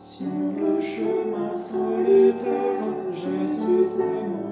Sur 0.00 0.26
le 0.26 0.80
chemin 0.80 1.56
solitaire, 1.56 2.84
Jésus 3.12 3.88
est. 4.00 4.45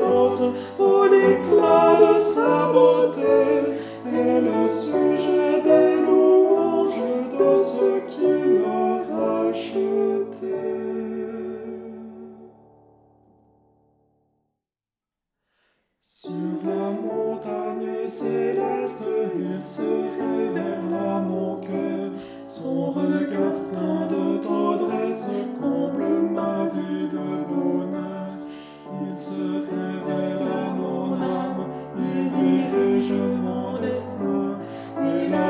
sa 0.00 0.06
présence, 0.06 0.54
oh, 0.78 1.04
l'éclat 1.04 1.98
de 2.00 2.20
sa 2.20 2.72
beauté, 2.72 3.76
et 4.06 4.40
le 4.40 4.68
sujet 4.72 5.59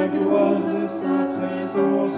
la 0.00 0.06
gloire 0.08 0.60
de 0.60 0.86
sa 0.86 1.18
présence 1.36 2.16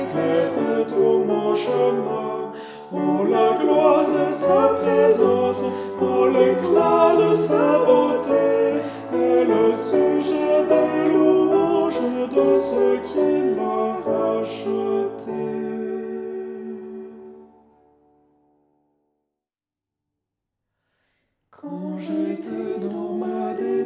éclaire 0.00 0.86
tout 0.88 1.24
mon 1.30 1.54
chemin. 1.54 2.52
Oh, 2.92 3.24
la 3.24 3.50
gloire 3.62 4.06
de 4.18 4.32
sa 4.32 4.62
présence, 4.82 5.62
oh, 6.00 6.26
l'éclat 6.26 7.14
de 7.22 7.34
sa 7.34 7.78
beauté, 7.86 8.80
et 9.14 9.44
le 9.52 9.66
sujet 9.72 10.56
des 10.72 11.12
louanges 11.12 12.02
de 12.38 12.48
ce 12.70 12.86
qui 13.08 13.30
l'a 13.56 13.82
racheté. 14.10 15.40
Quand 21.52 21.96
j'étais 21.98 22.88
dans 22.88 23.12
ma 23.22 23.54
détresse, 23.54 23.79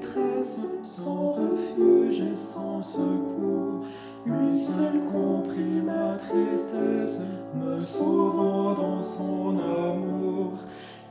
sauvant 7.84 8.72
dans 8.72 9.02
son 9.02 9.56
amour. 9.58 10.52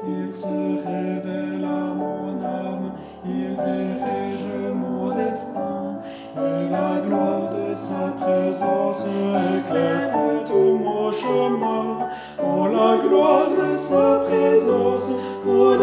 Il 0.06 0.34
se 0.34 0.48
révèle 0.48 1.64
à 1.64 1.94
mon 1.94 2.44
âme, 2.44 2.92
il 3.26 3.56
dirige 3.56 4.74
mon 4.74 5.16
destin, 5.16 6.02
et 6.36 6.70
la 6.70 7.00
gloire 7.06 7.52
de 7.54 7.76
sa 7.76 8.12
présence 8.20 9.06
éclaire 9.06 10.44
tout 10.46 10.78
mon 10.84 11.12
chemin. 11.12 12.10
Oh, 12.42 12.68
la 12.68 13.08
gloire 13.08 13.50
de 13.52 13.78
sa 13.78 14.20
présence, 14.28 15.10
oh, 15.48 15.76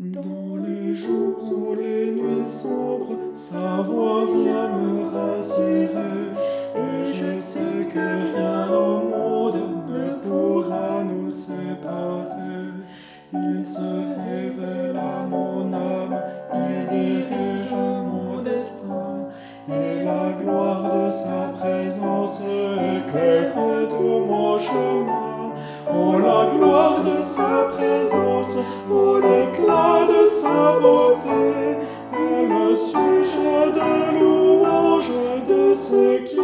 Dans 0.00 0.54
les 0.64 0.94
jours 0.94 1.42
ou 1.52 1.74
les 1.74 2.12
nuits 2.12 2.44
sombres, 2.44 3.16
sa 3.34 3.82
voix 3.82 4.26
vient 4.26 4.68
me 4.68 5.10
rassurer. 5.10 6.36
Et 6.76 7.14
je 7.14 7.40
sais 7.40 7.88
que 7.92 7.98
rien 7.98 8.72
au 8.72 9.00
monde 9.00 9.60
ne 9.88 10.14
pourra 10.22 11.02
nous 11.02 11.32
séparer. 11.32 12.70
Il 13.32 13.66
se 13.66 13.80
révèle 13.80 14.96
à 14.96 15.26
mon 15.26 15.72
âme, 15.72 16.16
il 16.54 16.86
dirige 16.86 17.72
mon 17.72 18.40
destin. 18.40 19.26
Et 19.68 20.04
la 20.04 20.30
gloire 20.40 20.94
de 20.94 21.10
sa 21.10 21.58
présence 21.58 22.40
éclaire 22.40 23.52
tout 23.88 24.24
mon 24.28 24.60
chemin. 24.60 25.38
Oh, 25.92 26.18
la 26.18 26.56
gloire 26.56 27.02
de 27.02 27.20
sa 27.20 27.64
présence, 27.74 28.56
oh, 28.90 29.20
de 29.20 29.47
beauté, 30.80 31.78
et 32.12 32.46
le 32.46 32.76
sujet 32.76 33.72
de 33.78 34.18
louanges 34.18 35.12
de 35.48 35.74
ce 35.74 36.18
qui 36.24 36.37